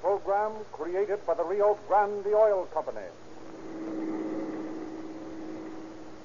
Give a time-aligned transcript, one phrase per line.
[0.00, 3.06] program created by the Rio Grande Oil Company.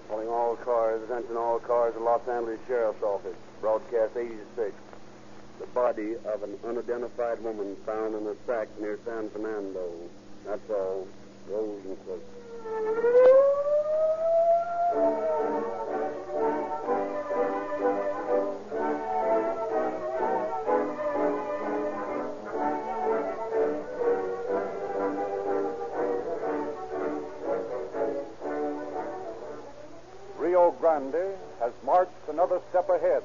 [0.09, 3.35] Calling all cars, attention all cars, the Los Angeles Sheriff's Office.
[3.61, 4.73] Broadcast 86.
[5.59, 9.91] The body of an unidentified woman found in a sack near San Fernando.
[10.45, 11.07] That's all.
[11.49, 11.83] Rose
[32.73, 33.21] step ahead.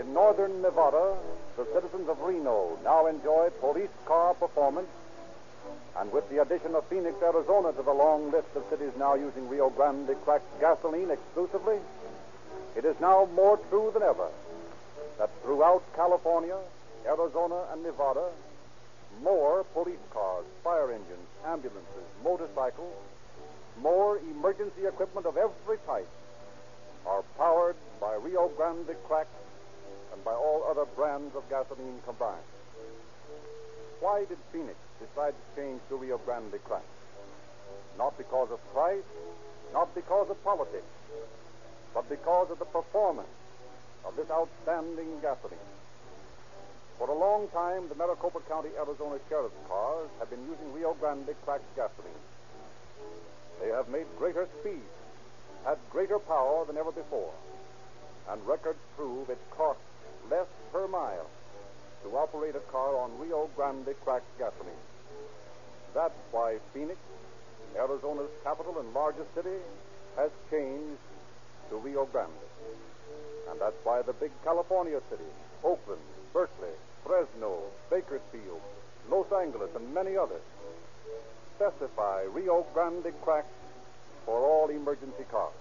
[0.00, 1.14] In northern Nevada,
[1.58, 4.88] the citizens of Reno now enjoy police car performance,
[5.98, 9.46] and with the addition of Phoenix, Arizona to the long list of cities now using
[9.50, 11.76] Rio Grande cracked gasoline exclusively,
[12.76, 14.28] it is now more true than ever
[15.18, 16.56] that throughout California,
[17.06, 18.30] Arizona, and Nevada,
[19.22, 22.96] more police cars, fire engines, ambulances, motorcycles,
[23.82, 26.08] more emergency equipment of every type
[27.06, 29.34] are powered by Rio Grande cracked
[30.12, 32.42] and by all other brands of gasoline combined.
[34.00, 36.84] Why did Phoenix decide to change to Rio Grande cracked?
[37.96, 39.02] Not because of price,
[39.72, 40.86] not because of politics,
[41.94, 43.28] but because of the performance
[44.04, 45.58] of this outstanding gasoline.
[46.98, 51.34] For a long time, the Maricopa County, Arizona sheriff's cars have been using Rio Grande
[51.44, 52.24] cracked gasoline.
[53.60, 54.82] They have made greater speed,
[55.64, 57.32] had greater power than ever before,
[58.30, 59.82] and records prove it costs
[60.30, 61.26] less per mile
[62.02, 64.84] to operate a car on Rio Grande cracked gasoline.
[65.94, 66.98] That's why Phoenix,
[67.76, 69.58] Arizona's capital and largest city,
[70.16, 71.00] has changed
[71.70, 72.30] to Rio Grande.
[73.50, 75.26] And that's why the big California cities,
[75.64, 76.00] Oakland,
[76.32, 76.74] Berkeley,
[77.04, 78.60] Fresno, Bakersfield,
[79.10, 80.42] Los Angeles, and many others,
[81.56, 83.57] specify Rio Grande cracked
[84.28, 85.54] for all emergency cars.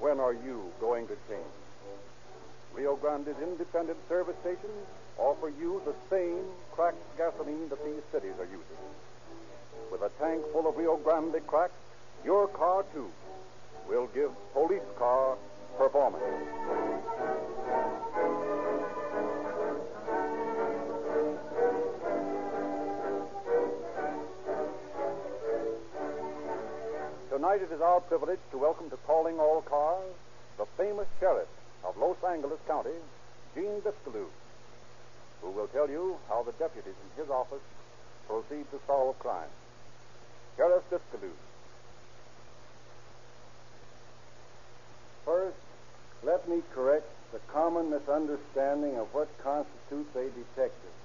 [0.00, 1.56] When are you going to change?
[2.74, 4.84] Rio Grande's independent service stations
[5.16, 8.84] offer you the same cracked gasoline that these cities are using.
[9.90, 11.72] With a tank full of Rio Grande cracked,
[12.22, 13.08] your car, too,
[13.88, 15.38] will give police car
[15.78, 16.22] performance.
[27.38, 30.10] Tonight it is our privilege to welcome to Calling All Cars
[30.58, 31.46] the famous sheriff
[31.84, 32.98] of Los Angeles County,
[33.54, 34.26] Gene Biscailuz,
[35.40, 37.62] who will tell you how the deputies in his office
[38.26, 39.46] proceed to solve crime.
[40.56, 41.38] Sheriff Biscailuz.
[45.24, 45.62] First,
[46.24, 50.96] let me correct the common misunderstanding of what constitutes a detective.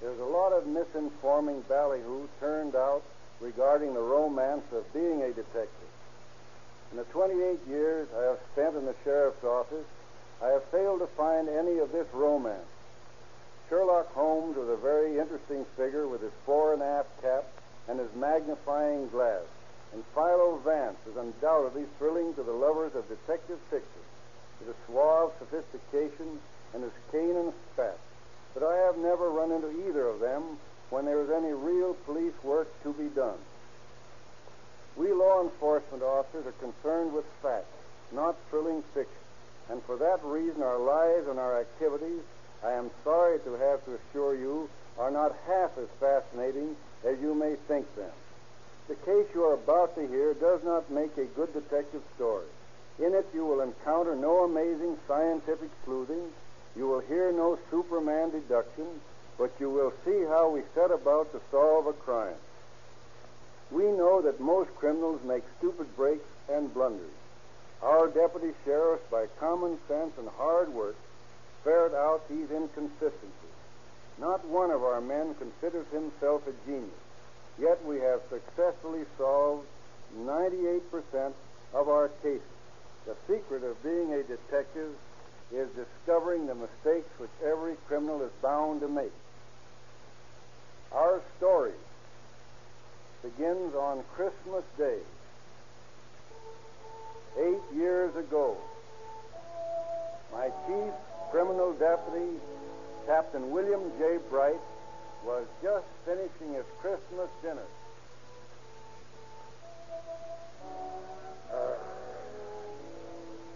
[0.00, 3.02] There's a lot of misinforming ballyhoo turned out
[3.40, 5.92] regarding the romance of being a detective.
[6.90, 9.86] In the 28 years I have spent in the sheriff's office,
[10.42, 12.66] I have failed to find any of this romance.
[13.68, 17.44] Sherlock Holmes was a very interesting figure with his fore and aft cap
[17.88, 19.42] and his magnifying glass.
[19.92, 24.02] And Philo Vance is undoubtedly thrilling to the lovers of detective fiction,
[24.58, 26.40] with his suave sophistication
[26.74, 27.98] and his cane and spat.
[28.54, 30.58] But I have never run into either of them
[30.94, 33.38] when there is any real police work to be done.
[34.96, 37.74] We law enforcement officers are concerned with facts,
[38.12, 39.26] not thrilling fiction.
[39.68, 42.22] And for that reason, our lives and our activities,
[42.62, 47.34] I am sorry to have to assure you, are not half as fascinating as you
[47.34, 48.14] may think them.
[48.86, 52.46] The case you are about to hear does not make a good detective story.
[53.00, 56.30] In it, you will encounter no amazing scientific sleuthing.
[56.76, 58.86] You will hear no Superman deduction,
[59.38, 62.36] but you will see how we set about to solve a crime.
[63.70, 67.10] We know that most criminals make stupid breaks and blunders.
[67.82, 70.96] Our deputy sheriffs, by common sense and hard work,
[71.64, 73.54] ferret out these inconsistencies.
[74.18, 76.90] Not one of our men considers himself a genius,
[77.58, 79.66] yet we have successfully solved
[80.16, 81.32] 98%
[81.72, 82.42] of our cases.
[83.06, 84.94] The secret of being a detective
[85.52, 89.12] is discovering the mistakes which every criminal is bound to make.
[90.94, 91.72] Our story
[93.22, 94.98] begins on Christmas Day,
[97.36, 98.56] eight years ago.
[100.32, 100.92] My chief
[101.32, 102.38] criminal deputy,
[103.06, 104.18] Captain William J.
[104.30, 104.60] Bright,
[105.26, 107.66] was just finishing his Christmas dinner.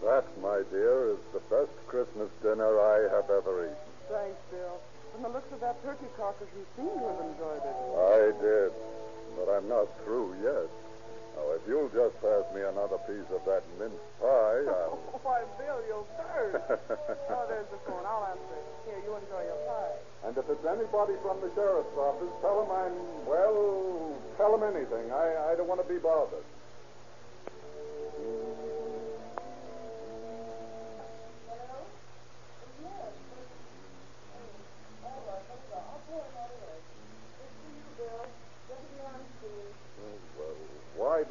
[0.03, 3.77] That, my dear, is the best Christmas dinner I have ever eaten.
[4.09, 4.81] Thanks, Bill.
[5.19, 7.75] From the looks of that turkey carcass, you seem to have enjoyed it.
[7.75, 8.71] I did,
[9.35, 10.71] but I'm not through yet.
[11.35, 14.95] Now, if you'll just pass me another piece of that mince pie, I'll.
[14.95, 16.63] Oh, why, Bill, you'll burn.
[17.35, 18.07] oh, there's the phone.
[18.07, 18.67] I'll answer it.
[18.87, 19.99] Here, you enjoy your pie.
[20.31, 22.95] And if it's anybody from the sheriff's office, tell them I'm,
[23.27, 25.11] well, tell them anything.
[25.11, 26.47] I, I don't want to be bothered.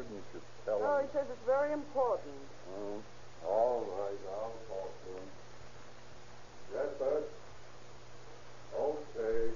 [0.09, 1.05] Didn't you tell Oh, him?
[1.05, 2.35] he says it's very important.
[2.75, 2.99] Oh,
[3.47, 5.27] all right, I'll talk to him.
[6.73, 7.17] Yes, sir.
[8.77, 9.51] Okay.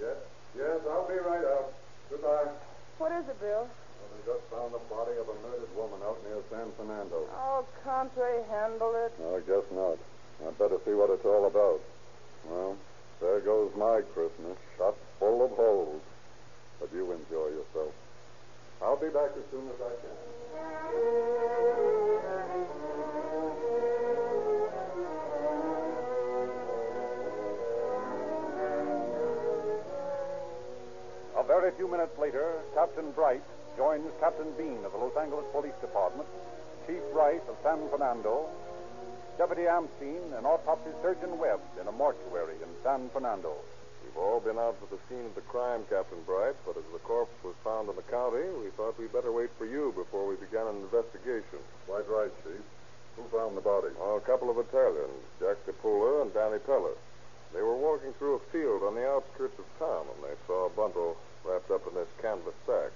[0.00, 0.16] Yes,
[0.56, 1.72] yes, I'll be right out.
[2.10, 2.50] Goodbye.
[2.98, 3.66] What is it, Bill?
[3.66, 7.26] Well, they just found the body of a murdered woman out near San Fernando.
[7.34, 9.12] Oh, can't they handle it?
[9.20, 9.98] No, I guess not.
[10.46, 11.80] I'd better see what it's all about.
[12.48, 12.76] Well,
[13.20, 16.02] there goes my Christmas, shot full of holes.
[16.80, 17.94] But you enjoy yourself.
[18.84, 20.12] I'll be back as soon as I can.
[31.36, 33.42] A very few minutes later, Captain Bright
[33.76, 36.28] joins Captain Bean of the Los Angeles Police Department,
[36.86, 38.48] Chief Wright of San Fernando,
[39.38, 43.56] Deputy Amstein, and autopsy surgeon Webb in a mortuary in San Fernando.
[44.14, 47.02] We've all been out to the scene of the crime, Captain Bright, but as the
[47.02, 50.38] corpse was found in the county, we thought we'd better wait for you before we
[50.38, 51.58] began an investigation.
[51.90, 52.62] Quite right, Chief.
[53.18, 53.90] Who found the body?
[53.98, 56.94] Oh, a couple of Italians, Jack DePula and Danny Peller.
[57.50, 60.76] They were walking through a field on the outskirts of town and they saw a
[60.78, 62.94] bundle wrapped up in this canvas sack.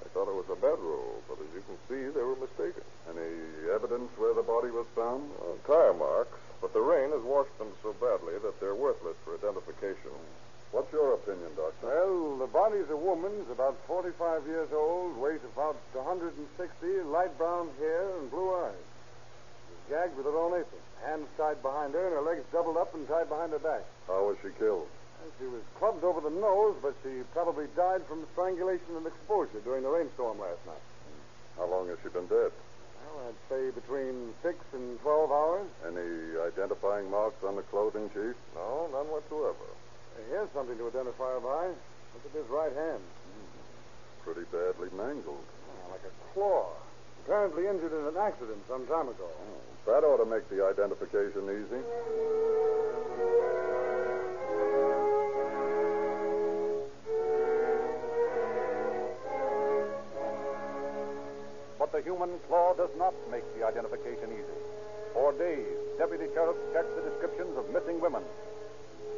[0.00, 2.84] They thought it was a bedroll, but as you can see, they were mistaken.
[3.12, 5.28] Any evidence where the body was found?
[5.36, 9.36] Uh, tire marks, but the rain has washed them so badly that they're worthless for
[9.36, 10.16] identification.
[10.76, 11.88] What's your opinion, Doctor?
[11.88, 16.36] Well, the body's a woman's, about 45 years old, weight about 160,
[17.08, 18.84] light brown hair and blue eyes.
[19.72, 20.84] She's gagged with her own apron.
[21.00, 23.88] Hands tied behind her and her legs doubled up and tied behind her back.
[24.06, 24.84] How was she killed?
[25.24, 29.64] And she was clubbed over the nose, but she probably died from strangulation and exposure
[29.64, 30.84] during the rainstorm last night.
[31.56, 32.52] How long has she been dead?
[32.52, 35.68] Well, I'd say between six and 12 hours.
[35.88, 38.36] Any identifying marks on the clothing, Chief?
[38.52, 39.72] No, none whatsoever.
[40.30, 41.68] Here's something to identify her by.
[41.68, 43.02] Look at this right hand.
[43.04, 44.24] Mm-hmm.
[44.24, 45.44] Pretty badly mangled.
[45.44, 46.72] Oh, like a claw.
[47.24, 49.28] Apparently injured in an accident some time ago.
[49.28, 51.82] Oh, that ought to make the identification easy.
[61.78, 64.60] But the human claw does not make the identification easy.
[65.12, 68.22] For days, deputy sheriffs checked the descriptions of missing women.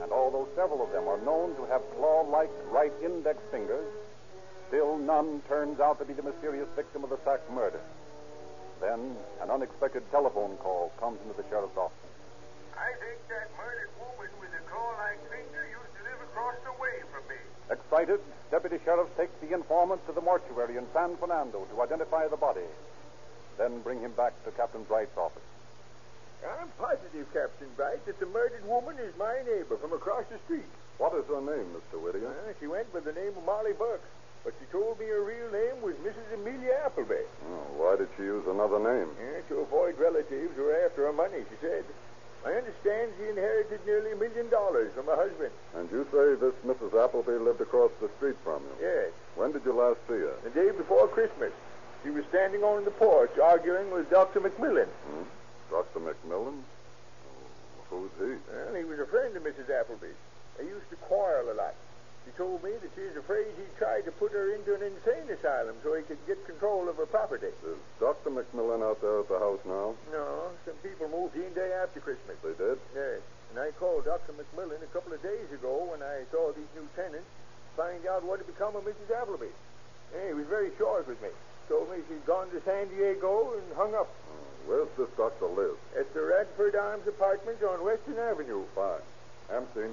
[0.02, 3.86] And although several of them are known to have claw like right index fingers,
[4.68, 7.80] still none turns out to be the mysterious victim of the sack murder.
[8.80, 11.96] Then an unexpected telephone call comes into the sheriff's office.
[12.78, 17.02] I think that murdered woman with the claw-like finger used to live across the way
[17.10, 17.40] from me.
[17.70, 18.20] Excited,
[18.52, 22.68] Deputy Sheriff takes the informant to the mortuary in San Fernando to identify the body.
[23.58, 25.42] Then bring him back to Captain Bright's office.
[26.44, 30.68] I'm positive, Captain Bright, that the murdered woman is my neighbor from across the street.
[30.98, 31.98] What is her name, Mr.
[32.00, 32.30] Whittier?
[32.30, 34.06] Uh, she went by the name of Molly Bucks,
[34.44, 36.26] but she told me her real name was Mrs.
[36.34, 37.26] Amelia Appleby.
[37.50, 39.10] Oh, why did she use another name?
[39.18, 41.84] Yeah, to avoid relatives who were after her money, she said.
[42.46, 45.50] I understand she inherited nearly a million dollars from her husband.
[45.74, 46.94] And you say this Mrs.
[46.94, 48.86] Appleby lived across the street from you?
[48.86, 50.34] Yes, When did you last see her?
[50.46, 51.50] the day before Christmas.
[52.04, 54.40] She was standing on the porch arguing with Dr.
[54.40, 54.86] McMillan.
[54.86, 55.26] Hmm?
[55.70, 56.00] Dr.
[56.00, 56.60] McMillan?
[57.90, 58.36] Oh, who's he?
[58.50, 59.68] Well, he was a friend of Mrs.
[59.68, 60.16] Appleby's.
[60.56, 61.74] They used to quarrel a lot.
[62.24, 65.30] She told me that she was afraid he'd tried to put her into an insane
[65.32, 67.48] asylum so he could get control of her property.
[67.64, 68.28] Is Dr.
[68.28, 69.94] McMillan out there at the house now?
[70.12, 72.36] No, some people moved in day after Christmas.
[72.44, 72.76] They did?
[72.92, 73.24] Yes.
[73.50, 74.36] And I called Dr.
[74.36, 78.24] McMillan a couple of days ago when I saw these new tenants to find out
[78.24, 79.08] what had become of Mrs.
[79.08, 79.48] Appleby.
[80.12, 81.32] He was very short with me.
[81.68, 84.08] Told me she'd gone to San Diego and hung up
[84.68, 85.76] where's this doctor live?
[85.98, 88.62] at the Radford Arms Apartments on Western Avenue.
[88.74, 89.00] Fine.
[89.50, 89.92] Amstein,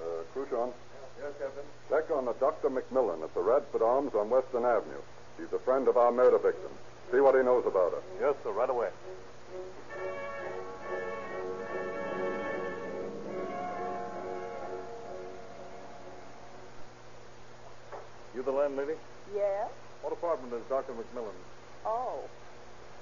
[0.00, 0.72] uh, Cruchon,
[1.18, 1.64] Yes, Captain.
[1.88, 2.68] check on the Dr.
[2.70, 5.02] McMillan at the Radford Arms on Western Avenue.
[5.38, 6.70] He's a friend of our murder victim.
[7.10, 8.02] See what he knows about her.
[8.20, 8.88] Yes, sir, right away.
[18.34, 18.94] You the landlady?
[19.34, 19.68] Yes?
[20.02, 20.92] What apartment is Dr.
[20.92, 21.34] McMillan?
[21.84, 22.20] Oh.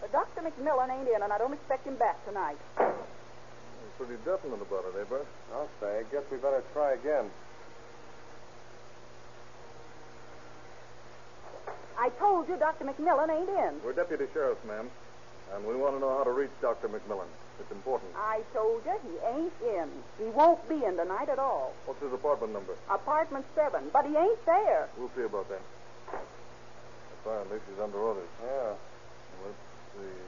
[0.01, 0.43] But Dr.
[0.43, 2.59] McMillan ain't in, and I don't expect him back tonight.
[3.97, 5.27] pretty definite about it, eh, Bert?
[5.53, 5.99] I'll say.
[5.99, 7.31] I guess we better try again.
[11.99, 12.85] I told you Dr.
[12.85, 13.83] McMillan ain't in.
[13.85, 14.89] We're deputy sheriffs, ma'am,
[15.53, 16.89] and we want to know how to reach Dr.
[16.89, 17.27] McMillan.
[17.59, 18.15] It's important.
[18.15, 19.91] I told you he ain't in.
[20.17, 21.75] He won't be in tonight at all.
[21.87, 22.75] What's his apartment number?
[22.89, 24.89] Apartment seven, but he ain't there.
[24.97, 25.61] We'll see about that.
[27.21, 28.29] Apparently, she's under orders.
[28.45, 28.75] Yeah.
[29.99, 30.23] See.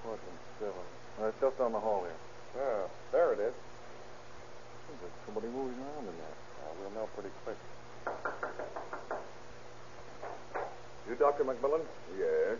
[0.00, 0.86] Apartment seven.
[1.20, 2.20] Uh, it's just down the hall here.
[2.56, 2.88] Yeah.
[3.12, 3.54] There it is.
[4.88, 6.36] Seems like somebody moving around in there.
[6.64, 7.60] Uh, we'll know pretty quick.
[11.08, 11.44] You Dr.
[11.44, 11.82] McMillan?
[12.16, 12.56] Yes.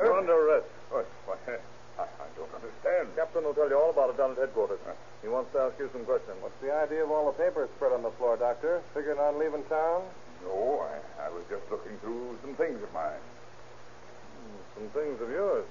[0.00, 0.66] You're under arrest.
[0.90, 1.06] What?
[1.26, 1.38] What?
[1.46, 3.14] I, I don't understand.
[3.14, 4.80] Captain will tell you all about it down at headquarters.
[5.20, 6.34] He wants to ask you some questions.
[6.40, 8.80] What's the idea of all the papers spread on the floor, Doctor?
[8.94, 10.02] Figuring on leaving town?
[10.42, 13.20] No, I, I was just looking through some things of mine.
[13.22, 15.66] Hmm, Some things of yours.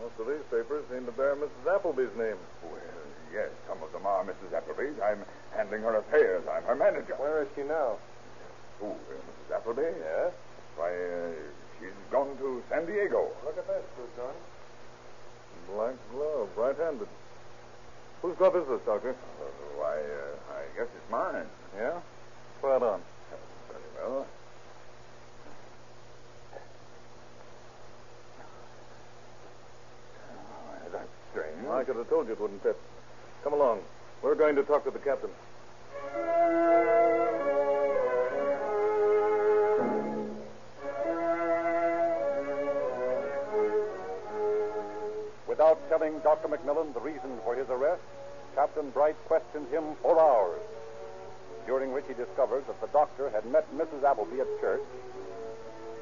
[0.00, 1.74] Most of these papers seem to bear Mrs.
[1.74, 2.36] Appleby's name.
[2.62, 2.80] Well,
[3.32, 4.52] yes, some of them are Mrs.
[4.54, 4.98] Appleby's.
[5.02, 6.44] I'm handling her affairs.
[6.50, 7.14] I'm her manager.
[7.18, 7.98] Where is she now?
[8.80, 9.56] Who, uh, Mrs.
[9.56, 9.82] Appleby?
[10.00, 10.32] Yes.
[10.76, 11.30] Why, uh,
[11.78, 13.28] she's gone to San Diego.
[13.44, 14.34] Look at this, Tucson.
[15.70, 17.08] Black glove, right-handed.
[18.22, 19.10] Whose glove is this, Doctor?
[19.10, 19.44] Uh,
[19.78, 21.46] why, uh, I guess it's mine.
[21.76, 22.00] Yeah?
[22.60, 23.00] Try it on.
[23.68, 24.26] Very well.
[30.30, 31.66] Oh, that's strange.
[31.82, 32.78] I could have told you it wouldn't fit.
[33.42, 33.80] Come along.
[34.22, 35.30] We're going to talk to the captain.
[45.48, 46.46] Without telling Dr.
[46.46, 48.02] McMillan the reason for his arrest,
[48.54, 50.60] Captain Bright questioned him for hours,
[51.66, 54.04] during which he discovered that the doctor had met Mrs.
[54.04, 54.86] Appleby at church,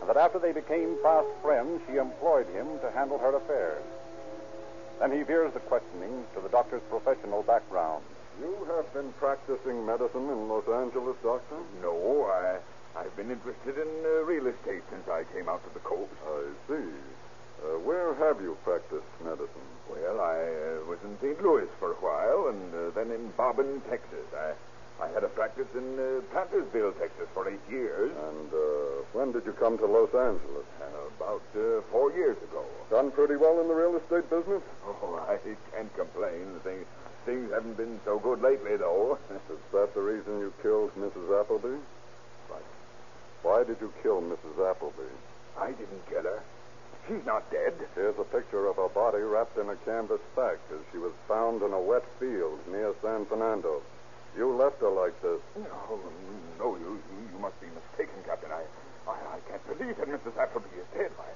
[0.03, 3.83] and that after they became fast friends, she employed him to handle her affairs.
[5.01, 8.05] Then he veers the questioning to the doctor's professional background.
[8.39, 11.57] You have been practicing medicine in Los Angeles, Doctor?
[11.81, 12.61] No, I,
[13.01, 16.13] I've been interested in uh, real estate since I came out to the coast.
[16.21, 16.93] I see.
[17.65, 19.69] Uh, where have you practiced medicine?
[19.89, 21.43] Well, I uh, was in St.
[21.43, 24.29] Louis for a while, and uh, then in Bobbin, Texas.
[24.37, 24.53] I,
[25.01, 28.13] I had a practice in uh, Plantersville, Texas, for eight years.
[28.13, 30.67] And uh, when did you come to Los Angeles?
[30.81, 32.65] Uh, about uh, four years ago.
[32.91, 34.63] Done pretty well in the real estate business?
[34.87, 35.39] Oh, I
[35.73, 36.61] can't complain.
[36.65, 36.87] Things,
[37.25, 39.19] things haven't been so good lately, though.
[39.51, 41.41] Is that the reason you killed Mrs.
[41.41, 41.81] Appleby?
[43.43, 44.71] Why did you kill Mrs.
[44.71, 45.09] Appleby?
[45.59, 46.43] I didn't kill her.
[47.09, 47.73] She's not dead.
[47.95, 51.63] Here's a picture of her body wrapped in a canvas sack as she was found
[51.63, 53.81] in a wet field near San Fernando.
[54.37, 55.41] You left her like this.
[55.59, 55.99] No,
[56.59, 58.51] no, you, you, you must be mistaken, Captain.
[58.53, 58.63] I,
[59.11, 60.39] I, I can't believe that Mrs.
[60.39, 61.11] Appleby is dead.
[61.19, 61.31] I,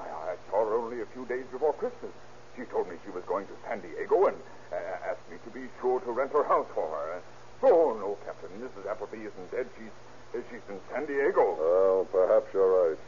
[0.00, 2.12] I, I saw her only a few days before Christmas.
[2.56, 4.36] She told me she was going to San Diego and
[4.72, 7.20] uh, asked me to be sure to rent her house for her.
[7.62, 8.48] Oh, no, Captain.
[8.62, 8.88] Mrs.
[8.88, 9.66] Appleby isn't dead.
[9.76, 9.92] She's,
[10.32, 11.56] uh, she's in San Diego.
[11.58, 12.98] Well, perhaps you're right.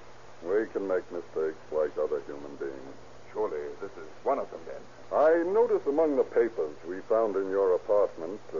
[0.44, 2.94] We can make mistakes like other human beings.
[3.32, 4.82] Surely this is one of them, then.
[5.12, 8.58] I notice among the papers we found in your apartment uh,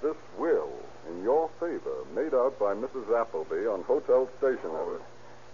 [0.00, 0.72] this will
[1.10, 3.04] in your favor made out by Mrs.
[3.12, 5.00] Appleby on hotel stationery.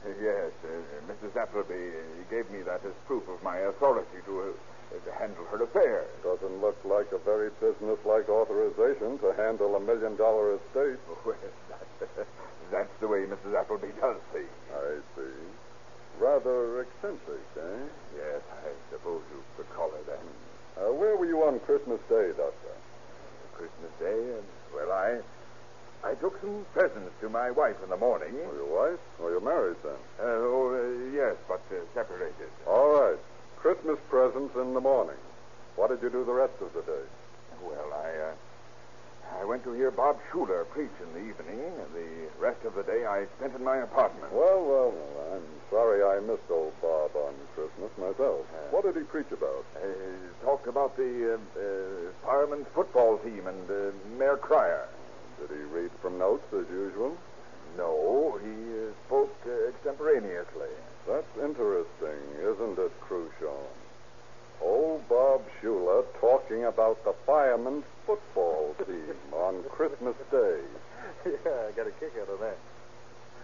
[0.06, 0.70] Uh, yes, uh,
[1.10, 1.34] Mrs.
[1.34, 5.62] Appleby uh, gave me that as proof of my authority to, uh, to handle her
[5.64, 6.06] affairs.
[6.22, 10.98] Doesn't look like a very businesslike authorization to handle a million dollar estate.
[11.26, 11.34] Well,
[12.06, 12.26] that,
[12.70, 13.58] that's the way Mrs.
[13.58, 14.50] Appleby does things.
[14.70, 15.34] I see.
[16.20, 17.82] Rather eccentric, eh?
[18.16, 19.95] Yes, I suppose you could call that.
[20.76, 22.74] Uh, where were you on Christmas Day, Doctor?
[23.54, 25.20] Christmas Day, and, well, I.
[26.04, 28.34] I took some presents to my wife in the morning.
[28.34, 29.00] Or your wife?
[29.18, 29.98] Or you're married then?
[30.20, 32.52] Uh, oh, uh, yes, but uh, separated.
[32.66, 33.18] All right.
[33.56, 35.16] Christmas presents in the morning.
[35.74, 37.04] What did you do the rest of the day?
[37.64, 38.34] Well, I, uh,
[39.40, 41.60] I went to hear Bob Shuler preach in the evening.
[41.60, 44.32] and The rest of the day I spent in my apartment.
[44.32, 45.34] Well, well, well.
[45.36, 48.46] I'm sorry I missed old Bob on Christmas myself.
[48.70, 49.64] what did he preach about?
[49.76, 49.86] Uh,
[50.44, 54.88] talked about the uh, uh, firemen's football team and uh, Mayor Cryer.
[55.40, 57.16] Did he read from notes as usual?
[57.76, 60.72] No, he uh, spoke uh, extemporaneously.
[61.06, 63.68] That's interesting, isn't it, Cruchon?
[64.62, 70.60] Old Bob Shuler talking about the firemen's football team on Christmas Day.
[71.26, 72.58] yeah, I got a kick out of that.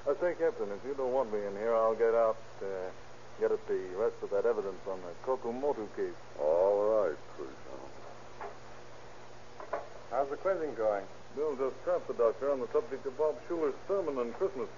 [0.05, 2.91] I say, Captain, if you don't want me in here, I'll get out, uh,
[3.39, 6.19] get at the rest of that evidence on the Kokumoto case.
[6.41, 7.83] All right, Cruchon.
[10.11, 11.05] How's the quizzing going?
[11.37, 14.69] Bill just trapped the doctor on the subject of Bob Shuler's sermon on Christmas.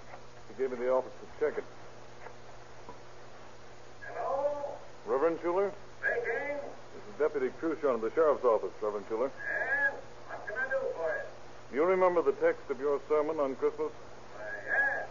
[0.49, 1.65] He gave me the office to check it.
[4.07, 4.77] Hello?
[5.07, 6.61] Reverend Shuler, Speaking.
[6.95, 9.31] this is Deputy Crucian of the Sheriff's Office, Reverend Shuler.
[9.35, 9.91] Yeah?
[10.29, 11.11] What can I do for
[11.75, 11.81] you?
[11.83, 13.91] You remember the text of your sermon on Christmas?
[13.91, 15.07] Why, yeah.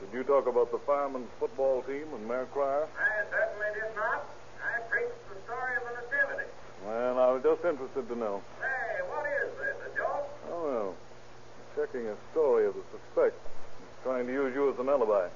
[0.00, 2.88] Did you talk about the firemen's football team and Mayor Cryer?
[2.98, 4.26] I certainly did not.
[4.58, 6.50] I preached the story of the Nativity.
[6.86, 8.42] Well, I was just interested to know.
[8.58, 10.28] Hey, what is this, a joke?
[10.50, 10.94] Oh, no.
[11.76, 13.38] Checking a story of the suspect.
[13.78, 15.28] He's trying to use you as an alibi.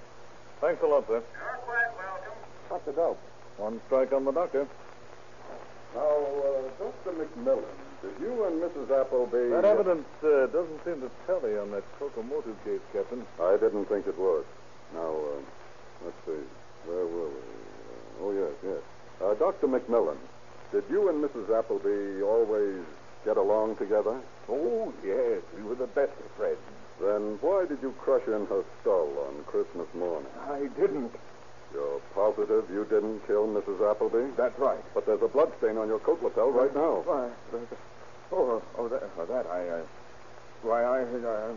[0.61, 1.23] Thanks a lot, sir.
[1.23, 2.39] You're quite welcome.
[2.69, 3.21] What's the dope?
[3.59, 4.67] One strike on the doctor.
[5.95, 7.13] Now, uh, Dr.
[7.15, 7.63] McMillan,
[8.05, 8.91] did you and Mrs.
[9.01, 9.49] Appleby...
[9.51, 13.25] That evidence uh, doesn't seem to tally on that Kokomoto case, Captain.
[13.41, 14.45] I didn't think it would.
[14.93, 15.41] Now, uh,
[16.05, 16.45] let's see.
[16.85, 17.41] Where were we?
[17.41, 18.83] Uh, oh, yes, yes.
[19.23, 19.69] Uh, Dr.
[19.69, 20.19] McMillan,
[20.73, 21.49] did you and Mrs.
[21.57, 22.85] Appleby always
[23.25, 24.21] get along together?
[24.49, 25.41] Oh, yes.
[25.57, 26.59] We were the best of friends.
[27.01, 30.29] Then why did you crush in her skull on Christmas morning?
[30.49, 31.13] I didn't.
[31.73, 33.83] You're positive you didn't kill Mrs.
[33.91, 34.31] Appleby?
[34.37, 34.79] That's right.
[34.95, 37.03] But there's a bloodstain on your coat lapel right now.
[37.05, 37.31] Why?
[38.33, 39.69] Oh, oh, that, oh, that I.
[39.69, 39.83] Uh,
[40.63, 41.53] why, I, I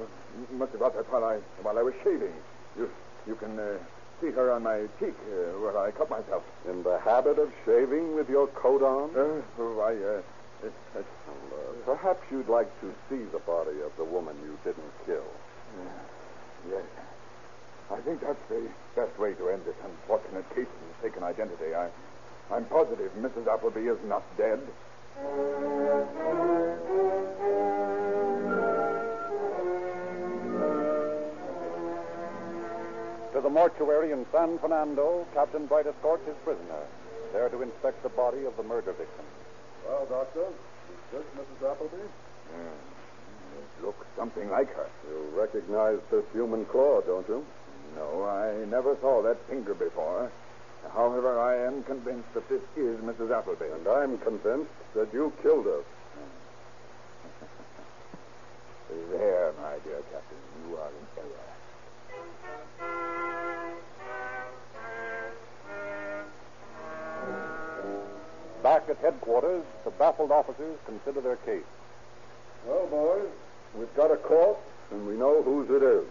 [0.54, 2.34] must have got that while I while I was shaving.
[2.78, 2.90] You
[3.26, 3.78] you can uh,
[4.22, 6.44] see her on my cheek uh, where I cut myself.
[6.70, 9.12] In the habit of shaving with your coat on?
[9.16, 9.94] Uh, oh, I.
[9.94, 10.22] Uh,
[10.68, 11.06] it, it,
[11.52, 15.26] Well, uh, perhaps you'd like to see the body of the woman you didn't kill.
[16.70, 16.84] yes.
[17.92, 21.74] I think that's the best way to end this unfortunate case of mistaken identity.
[21.76, 21.90] I,
[22.52, 23.48] I'm positive Mrs.
[23.48, 24.60] Appleby is not dead.
[33.34, 36.86] To the mortuary in San Fernando, Captain Bright escorts his prisoner,
[37.34, 39.26] there to inspect the body of the murder victim.
[39.88, 40.54] Well, Doctor, is
[41.12, 41.72] this Mrs.
[41.72, 41.98] Appleby?
[41.98, 44.88] It looks something like her.
[45.10, 47.44] You recognize this human claw, don't you?
[47.96, 50.32] No, I never saw that finger before.
[50.94, 53.32] However, I am convinced that this is Mrs.
[53.32, 53.66] Appleby.
[53.74, 55.82] And I'm convinced that you killed her.
[59.12, 61.48] There, my dear Captain, you are in error.
[68.64, 71.64] Back at headquarters, the baffled officers consider their case.
[72.66, 73.30] Well, boys,
[73.76, 76.06] we've got a corpse, and we know whose it is.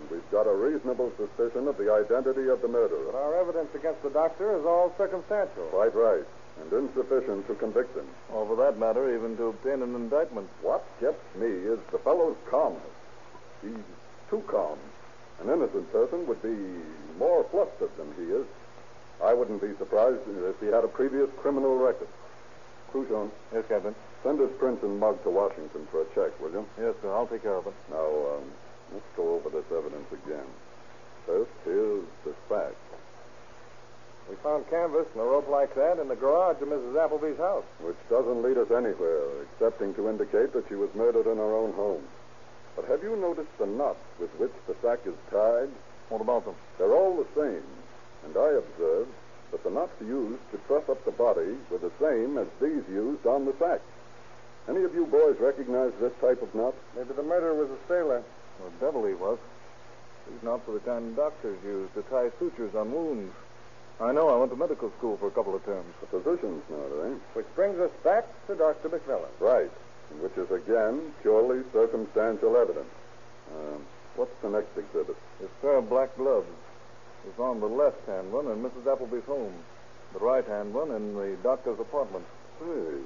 [0.00, 3.06] And we've got a reasonable suspicion of the identity of the murderer.
[3.12, 5.64] But our evidence against the doctor is all circumstantial.
[5.70, 6.24] Quite right,
[6.60, 8.06] and insufficient to convict him.
[8.32, 10.48] Or for that matter, even to obtain an indictment.
[10.62, 12.82] What gets me is the fellow's calmness.
[13.62, 13.72] He's
[14.30, 14.78] too calm.
[15.42, 16.56] An innocent person would be
[17.18, 18.46] more flustered than he is.
[19.22, 22.08] I wouldn't be surprised if he had a previous criminal record.
[22.92, 23.94] Cruchon, Yes, Captain.
[24.22, 26.66] send his prince and mug to Washington for a check, will you?
[26.80, 27.12] Yes, sir.
[27.12, 27.74] I'll take care of it.
[27.90, 28.44] Now, um,
[28.92, 30.46] let's go over this evidence again.
[31.26, 32.76] First, here's the fact.
[34.28, 36.98] We found canvas and a rope like that in the garage of Mrs.
[36.98, 37.64] Appleby's house.
[37.80, 41.72] which doesn't lead us anywhere, excepting to indicate that she was murdered in her own
[41.74, 42.02] home.
[42.74, 45.70] But have you noticed the knots with which the sack is tied?
[46.08, 46.54] What about them?
[46.78, 47.66] They're all the same,
[48.24, 49.10] and I observed
[49.52, 53.26] that the knots used to truss up the body were the same as these used
[53.26, 53.80] on the sack.
[54.68, 56.74] Any of you boys recognize this type of knot?
[56.96, 58.22] Maybe the murderer was a sailor.
[58.80, 59.38] Devil he was.
[60.28, 63.32] These knots are the kind doctors use to tie sutures on wounds.
[64.00, 64.28] I know.
[64.28, 65.94] I went to medical school for a couple of terms.
[66.02, 67.14] A physician's knot, eh?
[67.34, 68.90] Which brings us back to Dr.
[68.90, 69.30] McMillan.
[69.40, 69.70] Right,
[70.20, 72.90] which is again purely circumstantial evidence.
[73.54, 75.16] Um, what's the next exhibit?
[75.40, 76.48] This pair of black gloves
[77.24, 78.90] was on the left-hand one in Mrs.
[78.90, 79.54] Appleby's home.
[80.12, 82.24] The right-hand one in the doctor's apartment.
[82.58, 83.00] Hey,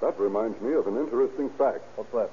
[0.00, 1.82] that reminds me of an interesting fact.
[1.96, 2.30] What's that?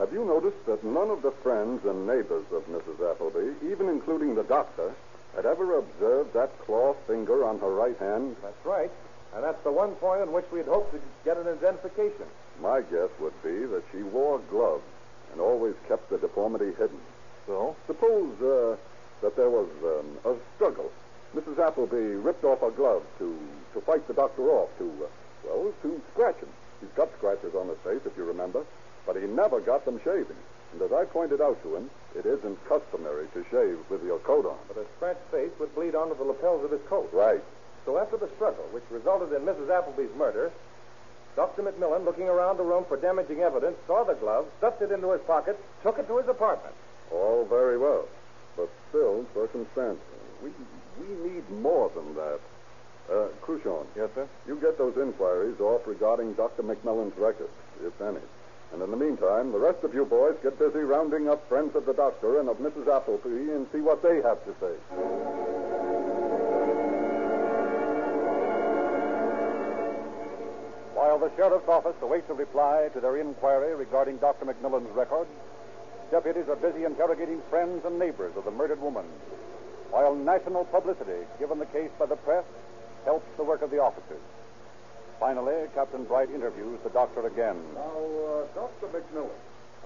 [0.00, 3.04] Have you noticed that none of the friends and neighbors of Mrs.
[3.04, 4.94] Appleby, even including the doctor,
[5.36, 8.34] had ever observed that claw finger on her right hand?
[8.42, 8.90] That's right.
[9.34, 12.24] And that's the one point on which we'd hoped to get an identification.
[12.62, 14.88] My guess would be that she wore gloves
[15.32, 16.98] and always kept the deformity hidden.
[17.46, 17.76] So?
[17.86, 18.76] Suppose uh,
[19.20, 20.90] that there was um, a struggle.
[21.36, 21.58] Mrs.
[21.58, 23.38] Appleby ripped off her glove to,
[23.74, 25.08] to fight the doctor off, to, uh,
[25.44, 26.48] well, to scratch him.
[26.80, 28.64] He's got scratches on his face, if you remember,
[29.06, 30.36] but he never got them shaving.
[30.72, 34.44] And as I pointed out to him, it isn't customary to shave with your coat
[34.44, 34.58] on.
[34.68, 37.08] But a scratched face would bleed onto the lapels of his coat.
[37.12, 37.42] Right.
[37.86, 39.70] So after the struggle, which resulted in Mrs.
[39.70, 40.52] Appleby's murder,
[41.34, 41.62] Dr.
[41.62, 45.22] McMillan, looking around the room for damaging evidence, saw the glove, stuffed it into his
[45.22, 46.74] pocket, took it to his apartment.
[47.10, 48.06] All very well,
[48.56, 50.04] but still circumstantial.
[50.42, 50.50] We,
[51.00, 52.40] we need more than that.
[53.10, 53.86] Uh, Cruchon.
[53.96, 54.28] Yes, sir?
[54.46, 56.62] You get those inquiries off regarding Dr.
[56.62, 57.50] McMillan's record,
[57.82, 58.20] if any.
[58.72, 61.86] And in the meantime, the rest of you boys get busy rounding up friends of
[61.86, 62.86] the doctor and of Mrs.
[62.86, 64.74] Appleby and see what they have to say.
[70.94, 74.46] While the sheriff's office awaits a reply to their inquiry regarding Dr.
[74.46, 75.30] McMillan's records,
[76.10, 79.04] deputies are busy interrogating friends and neighbors of the murdered woman,
[79.90, 82.44] while national publicity given the case by the press
[83.04, 84.22] helps the work of the officers.
[85.20, 87.60] Finally, Captain Bright interviews the doctor again.
[87.74, 88.88] Now, uh, Dr.
[88.88, 89.28] McMillan,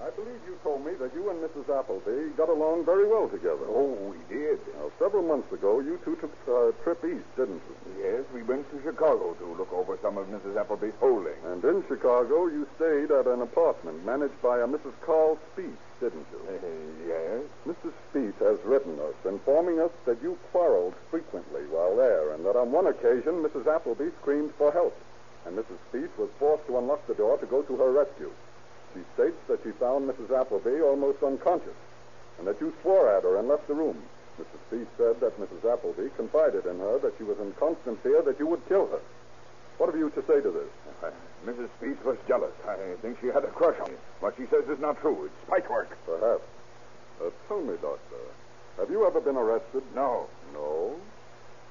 [0.01, 1.67] I believe you told me that you and Mrs.
[1.67, 3.67] Appleby got along very well together.
[3.67, 4.59] Oh, we did.
[4.79, 7.75] Now, several months ago, you two took a trip east, didn't you?
[8.01, 10.55] Yes, we went to Chicago to look over some of Mrs.
[10.55, 11.35] Appleby's holdings.
[11.45, 14.95] And in Chicago, you stayed at an apartment managed by a Mrs.
[15.01, 16.39] Carl Speed, didn't you?
[16.47, 17.43] Uh, yes.
[17.67, 17.91] Mrs.
[18.09, 22.71] Speed has written us, informing us that you quarreled frequently while there, and that on
[22.71, 23.67] one occasion Mrs.
[23.67, 24.95] Appleby screamed for help,
[25.45, 25.77] and Mrs.
[25.89, 28.31] Speed was forced to unlock the door to go to her rescue.
[28.93, 30.31] She states that she found Mrs.
[30.31, 31.77] Appleby almost unconscious,
[32.39, 34.01] and that you swore at her and left the room.
[34.39, 34.59] Mrs.
[34.67, 35.71] Speed said that Mrs.
[35.71, 38.99] Appleby confided in her that she was in constant fear that you would kill her.
[39.77, 40.71] What have you to say to this?
[41.03, 41.11] Uh,
[41.45, 41.69] Mrs.
[41.77, 42.53] Speed was jealous.
[42.67, 43.97] I think she had a crush on me.
[44.21, 45.25] What she says is not true.
[45.25, 45.97] It's spite work.
[46.05, 46.43] Perhaps.
[47.21, 48.23] Uh, tell me, Doctor,
[48.77, 49.83] have you ever been arrested?
[49.93, 50.27] No.
[50.53, 50.95] No.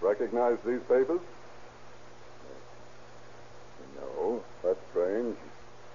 [0.00, 1.20] Recognize these papers?
[3.96, 4.42] No.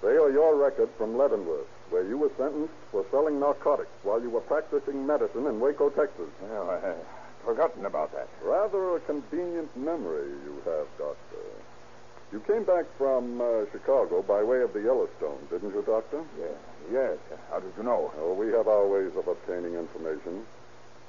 [0.01, 4.29] They are your record from Leavenworth, where you were sentenced for selling narcotics while you
[4.29, 6.29] were practicing medicine in Waco, Texas.
[6.41, 8.29] Well, I, I've forgotten about that.
[8.41, 11.43] Rather a convenient memory you have, Doctor.
[12.31, 16.23] You came back from uh, Chicago by way of the Yellowstone, didn't you, Doctor?
[16.39, 16.55] Yes.
[16.91, 17.17] Yes.
[17.49, 18.13] How did you know?
[18.19, 20.45] Oh, we have our ways of obtaining information.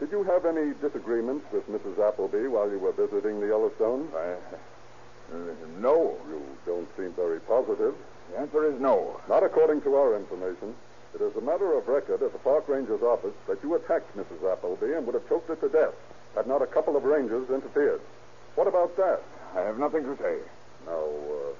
[0.00, 2.00] Did you have any disagreements with Mrs.
[2.00, 4.08] Appleby while you were visiting the Yellowstone?
[4.16, 4.34] I,
[5.78, 6.16] no.
[6.28, 7.94] You don't seem very positive.
[8.30, 9.20] The answer is no.
[9.28, 10.74] Not according to our information.
[11.14, 14.52] It is a matter of record at the park ranger's office that you attacked Mrs.
[14.52, 15.94] Appleby and would have choked her to death
[16.34, 18.00] had not a couple of rangers interfered.
[18.54, 19.22] What about that?
[19.54, 20.38] I have nothing to say.
[20.86, 21.52] Now, uh,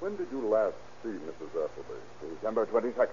[0.00, 1.64] when did you last see Mrs.
[1.64, 2.34] Appleby?
[2.34, 3.08] December 22nd.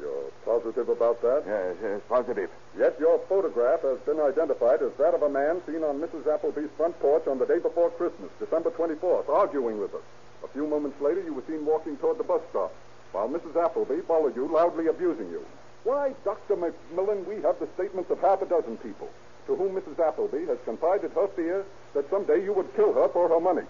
[0.00, 1.44] You're positive about that?
[1.46, 2.50] Yes, yes, positive.
[2.78, 6.26] Yet your photograph has been identified as that of a man seen on Mrs.
[6.26, 10.02] Appleby's front porch on the day before Christmas, December 24th, arguing with her.
[10.44, 12.72] A few moments later, you were seen walking toward the bus stop,
[13.12, 13.56] while Mrs.
[13.56, 15.44] Appleby followed you, loudly abusing you.
[15.84, 16.56] Why, Dr.
[16.56, 19.08] McMillan, we have the statements of half a dozen people
[19.46, 19.98] to whom Mrs.
[19.98, 23.62] Appleby has confided her fear that someday you would kill her for her money.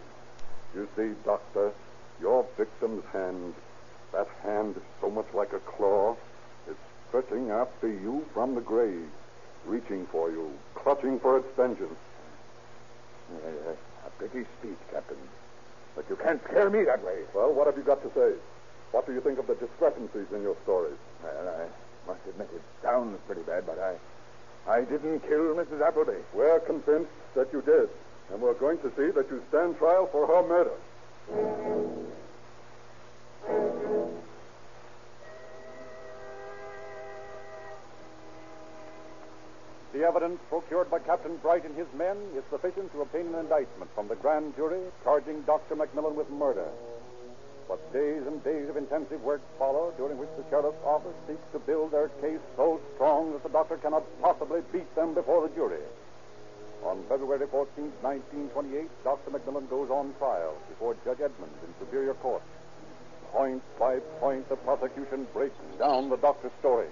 [0.75, 1.73] You see, Doctor,
[2.21, 3.55] your victim's hand,
[4.13, 6.17] that hand is so much like a claw,
[6.69, 6.77] is
[7.09, 9.09] stretching after you from the grave,
[9.67, 11.99] reaching for you, clutching for its vengeance.
[13.33, 13.73] Uh,
[14.07, 15.17] a pretty speech, Captain.
[15.95, 17.23] But you can't scare me that way.
[17.35, 18.37] Well, what have you got to say?
[18.93, 20.99] What do you think of the discrepancies in your stories?
[21.23, 21.67] Well, I
[22.07, 23.97] must admit it sounds pretty bad, but I
[24.69, 25.81] I didn't kill Mrs.
[25.81, 26.19] Appleby.
[26.35, 27.89] We're convinced that you did,
[28.33, 30.77] and we're going to see that you stand trial for her murder.
[39.97, 43.91] The evidence procured by Captain Bright and his men is sufficient to obtain an indictment
[43.95, 45.75] from the grand jury charging Dr.
[45.75, 46.69] McMillan with murder.
[47.67, 51.59] But days and days of intensive work follow, during which the sheriff's office seeks to
[51.61, 55.83] build their case so strong that the doctor cannot possibly beat them before the jury.
[56.85, 59.31] On February 14, 1928, Dr.
[59.31, 62.43] McMillan goes on trial before Judge Edmonds in Superior Court.
[63.37, 66.87] Point by point, the prosecution breaks down the doctor's story.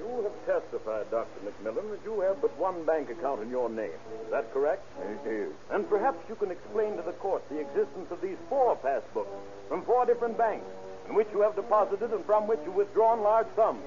[0.00, 1.38] You have testified, Dr.
[1.46, 3.94] McMillan, that you have but one bank account in your name.
[4.24, 4.82] Is that correct?
[5.24, 5.52] It is.
[5.70, 9.30] And perhaps you can explain to the court the existence of these four passbooks
[9.68, 10.66] from four different banks
[11.08, 13.80] in which you have deposited and from which you have withdrawn large sums.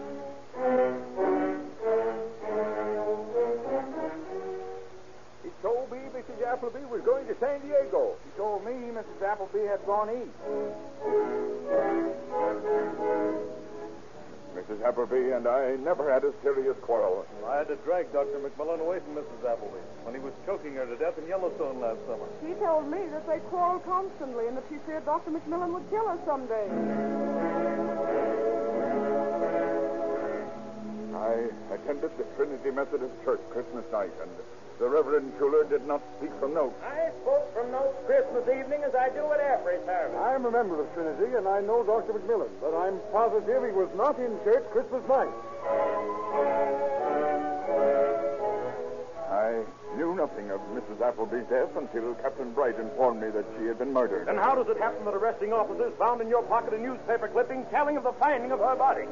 [6.58, 8.18] Appleby was going to San Diego.
[8.26, 9.22] He told me Mrs.
[9.22, 10.34] Appleby had gone east.
[14.58, 14.82] Mrs.
[14.82, 17.28] Appleby and I never had a serious quarrel.
[17.46, 18.42] I had to drag Dr.
[18.42, 19.46] McMillan away from Mrs.
[19.46, 22.26] Appleby when he was choking her to death in Yellowstone last summer.
[22.42, 25.30] She told me that they quarreled constantly and that she feared Dr.
[25.30, 26.66] McMillan would kill her someday.
[31.14, 34.32] I attended the Trinity Methodist Church Christmas night, and
[34.80, 36.76] the Reverend Shuler did not speak from notes.
[36.86, 40.18] I spoke from notes Christmas evening as I do at every service.
[40.22, 42.14] I'm a member of Trinity, and I know Dr.
[42.14, 45.34] McMillan, but I'm positive he was not in church Christmas night.
[49.34, 49.66] I
[49.98, 51.02] knew nothing of Mrs.
[51.02, 54.30] Appleby's death until Captain Bright informed me that she had been murdered.
[54.30, 57.66] And how does it happen that arresting officers found in your pocket a newspaper clipping
[57.72, 59.08] telling of the finding of her body?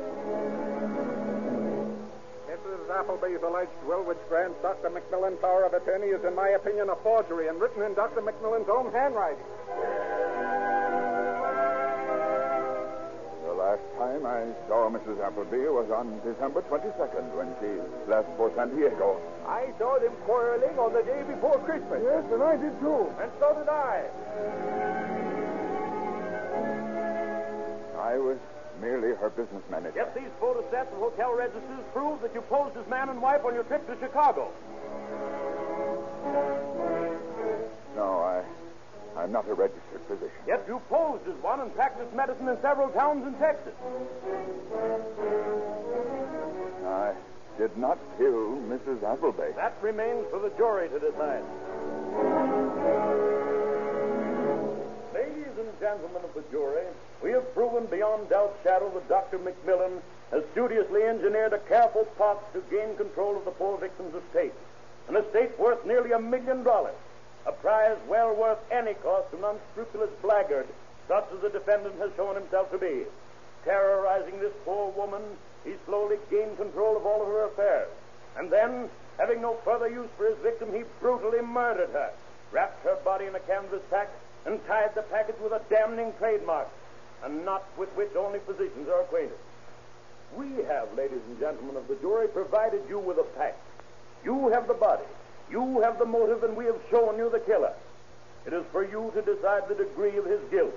[2.86, 3.00] Mrs.
[3.00, 4.90] Appleby's alleged will, which grants Dr.
[4.90, 8.22] McMillan power of attorney, is, in my opinion, a forgery and written in Dr.
[8.22, 9.44] McMillan's own handwriting.
[13.46, 15.18] The last time I saw Mrs.
[15.26, 19.20] Appleby was on December 22nd when she left for San Diego.
[19.48, 22.02] I saw them quarreling on the day before Christmas.
[22.04, 23.10] Yes, and I did too.
[23.20, 24.06] And so did I.
[27.98, 28.38] I was
[28.82, 29.94] merely her business manager.
[29.96, 33.54] Yet these photostats and hotel registers prove that you posed as man and wife on
[33.54, 34.52] your trip to Chicago.
[37.96, 38.44] No, I,
[39.18, 40.36] I'm not a registered physician.
[40.48, 43.74] Yet you posed as one and practiced medicine in several towns in Texas.
[46.86, 47.14] I
[47.58, 49.04] did not kill Mrs.
[49.04, 49.52] Appleby.
[49.56, 51.44] That remains for the jury to decide.
[55.14, 56.86] Ladies and gentlemen of the jury,
[57.26, 59.40] we have proven beyond doubt shadow that Dr.
[59.40, 64.54] McMillan has studiously engineered a careful plot to gain control of the poor victim's estate.
[65.08, 66.94] An estate worth nearly a million dollars.
[67.48, 70.68] A prize well worth any cost to an unscrupulous blackguard,
[71.08, 73.06] such as the defendant has shown himself to be.
[73.64, 75.24] Terrorizing this poor woman,
[75.64, 77.90] he slowly gained control of all of her affairs.
[78.38, 82.12] And then, having no further use for his victim, he brutally murdered her,
[82.52, 84.10] wrapped her body in a canvas sack,
[84.46, 86.68] and tied the package with a damning trademark,
[87.24, 89.38] a knot with which only physicians are acquainted.
[90.36, 93.58] We have, ladies and gentlemen of the jury, provided you with a pack.
[94.24, 95.06] You have the body.
[95.50, 97.74] You have the motive, and we have shown you the killer.
[98.46, 100.74] It is for you to decide the degree of his guilt.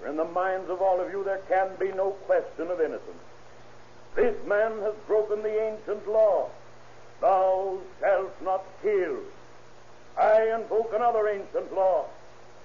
[0.00, 3.22] For in the minds of all of you, there can be no question of innocence.
[4.14, 6.48] This man has broken the ancient law.
[7.20, 9.16] Thou shalt not kill.
[10.18, 12.06] I invoke another ancient law.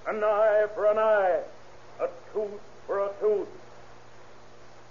[0.08, 1.42] An eye for an eye,
[2.00, 3.48] a tooth for a tooth.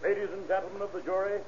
[0.03, 1.41] Ladies and gentlemen of the jury,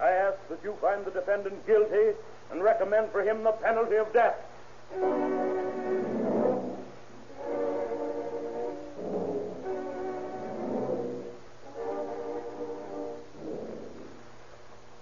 [0.00, 2.16] I ask that you find the defendant guilty
[2.50, 4.36] and recommend for him the penalty of death.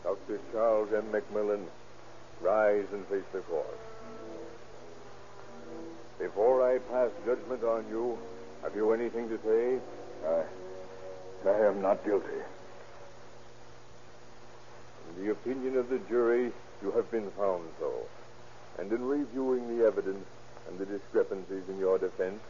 [0.03, 0.41] Dr.
[0.53, 1.05] Charles M.
[1.13, 1.65] McMillan,
[2.41, 3.79] rise and face the court.
[6.19, 8.19] Before I pass judgment on you,
[8.63, 9.79] have you anything to say?
[10.27, 10.43] I,
[11.47, 12.43] I am not guilty.
[15.11, 17.93] In the opinion of the jury, you have been found so.
[18.79, 20.27] And in reviewing the evidence
[20.69, 22.41] and the discrepancies in your defense,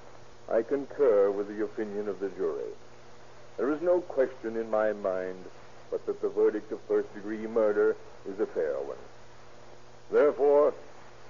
[0.51, 2.71] I concur with the opinion of the jury.
[3.57, 5.45] There is no question in my mind
[5.91, 7.97] but that the verdict of first degree murder
[8.29, 8.97] is a fair one.
[10.11, 10.75] Therefore,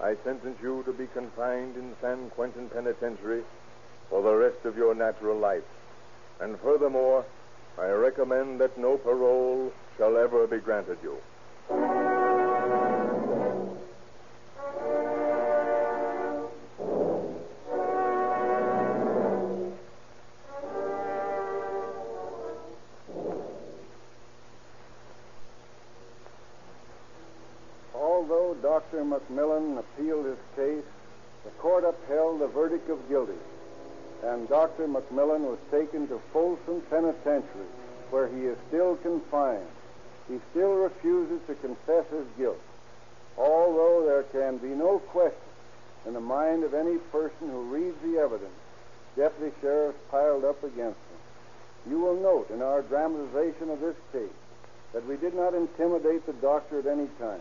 [0.00, 3.42] I sentence you to be confined in San Quentin Penitentiary
[4.08, 5.64] for the rest of your natural life.
[6.40, 7.24] And furthermore,
[7.78, 11.18] I recommend that no parole shall ever be granted you.
[27.94, 29.04] Although Dr.
[29.04, 30.84] McMillan appealed his case,
[31.44, 33.34] the court upheld the verdict of guilty,
[34.24, 34.86] and Dr.
[34.86, 37.70] McMillan was taken to Folsom Penitentiary,
[38.10, 39.66] where he is still confined.
[40.28, 42.60] He still refuses to confess his guilt,
[43.36, 45.38] although there can be no question
[46.06, 48.54] in the mind of any person who reads the evidence
[49.16, 51.90] deputy sheriffs piled up against him.
[51.90, 54.38] You will note in our dramatization of this case
[54.92, 57.40] that we did not intimidate the doctor at any time.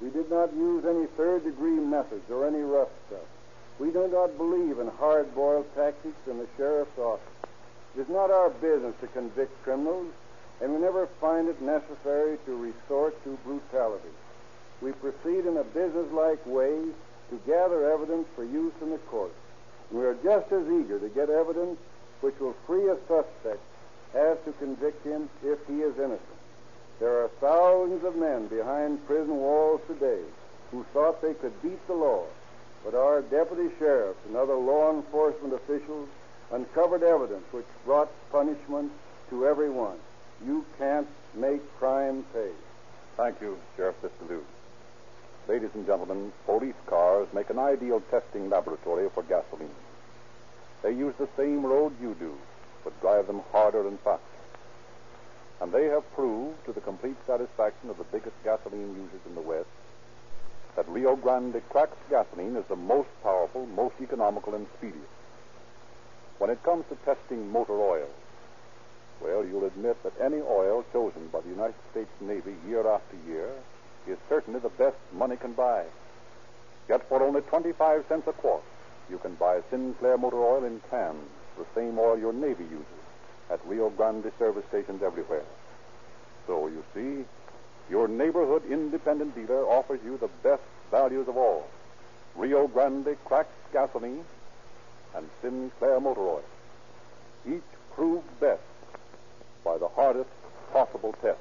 [0.00, 3.26] We did not use any third degree methods or any rough stuff.
[3.78, 7.22] We do not believe in hard boiled tactics in the sheriff's office.
[7.96, 10.12] It is not our business to convict criminals,
[10.60, 14.10] and we never find it necessary to resort to brutality.
[14.82, 16.90] We proceed in a businesslike way
[17.30, 19.32] to gather evidence for use in the court.
[19.90, 21.78] We are just as eager to get evidence
[22.20, 23.60] which will free a suspect
[24.14, 26.20] as to convict him if he is innocent.
[26.98, 30.22] There are thousands of men behind prison walls today
[30.70, 32.24] who thought they could beat the law,
[32.84, 36.08] but our deputy sheriffs and other law enforcement officials
[36.52, 38.90] uncovered evidence which brought punishment
[39.30, 39.96] to everyone.
[40.46, 42.50] You can't make crime pay.
[43.16, 44.44] Thank you, Sheriff Biscailuz.
[45.48, 49.70] Ladies and gentlemen, police cars make an ideal testing laboratory for gasoline.
[50.82, 52.34] They use the same road you do,
[52.84, 54.22] but drive them harder and faster.
[55.60, 59.40] And they have proved, to the complete satisfaction of the biggest gasoline users in the
[59.40, 59.66] West,
[60.78, 65.10] that Rio Grande cracked gasoline is the most powerful, most economical, and speediest.
[66.38, 68.06] When it comes to testing motor oil,
[69.20, 73.50] well, you'll admit that any oil chosen by the United States Navy year after year
[74.06, 75.82] is certainly the best money can buy.
[76.88, 78.62] Yet for only 25 cents a quart,
[79.10, 81.26] you can buy Sinclair motor oil in cans,
[81.58, 83.02] the same oil your Navy uses,
[83.50, 85.42] at Rio Grande service stations everywhere.
[86.46, 87.24] So, you see,
[87.90, 91.66] your neighborhood independent dealer offers you the best values of all
[92.38, 94.24] Rio Grande cracked gasoline
[95.16, 96.42] and Sinclair motor oil.
[97.46, 97.62] Each
[97.94, 98.62] proved best
[99.64, 100.30] by the hardest
[100.72, 101.40] possible test.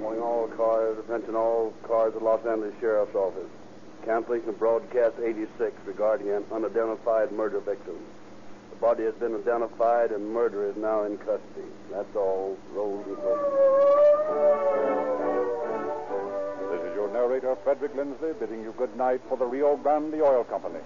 [0.00, 3.50] Calling all cars, attention all cars at Los Angeles Sheriff's Office.
[4.04, 7.98] Cancellation of broadcast 86 regarding an unidentified murder victim.
[8.70, 11.68] The body has been identified and murder is now in custody.
[11.90, 12.56] That's all.
[12.72, 13.14] Roll the
[16.70, 20.44] This is your narrator, Frederick Lindsley, bidding you good night for the Rio Grande Oil
[20.44, 20.80] Company.